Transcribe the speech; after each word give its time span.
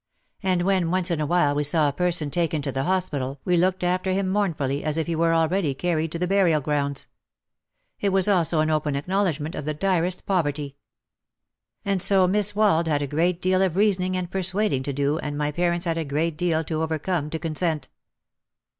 And 0.41 0.63
when 0.63 0.89
once 0.89 1.11
in 1.11 1.21
a 1.21 1.27
while 1.27 1.53
we 1.53 1.63
saw 1.63 1.87
a 1.87 1.93
person 1.93 2.31
taken 2.31 2.63
to 2.63 2.71
the 2.71 2.85
hospital 2.85 3.39
we 3.45 3.55
looked 3.55 3.83
after 3.83 4.11
him 4.11 4.27
mournfully 4.29 4.83
as 4.83 4.97
if 4.97 5.05
he 5.05 5.15
were 5.15 5.35
already 5.35 5.75
carried 5.75 6.11
to 6.13 6.17
the 6.17 6.25
burial 6.25 6.59
grounds. 6.59 7.07
It 7.99 8.09
was 8.09 8.27
also 8.27 8.61
an 8.61 8.71
open 8.71 8.95
acknowledgment 8.95 9.53
of 9.53 9.63
the 9.65 9.75
direst 9.75 10.25
poverty. 10.25 10.75
And 11.85 12.01
so 12.01 12.27
Miss 12.27 12.55
Wald 12.55 12.87
had 12.87 13.03
a 13.03 13.05
great 13.05 13.43
deal 13.43 13.61
of 13.61 13.75
reasoning 13.75 14.17
and 14.17 14.31
persuading 14.31 14.81
to 14.85 14.91
do 14.93 15.19
and 15.19 15.37
my 15.37 15.51
parents 15.51 15.85
had 15.85 15.99
a 15.99 16.03
great 16.03 16.35
deal 16.35 16.63
to 16.63 16.81
over 16.81 16.97
come 16.97 17.29
to 17.29 17.37
consent! 17.37 17.89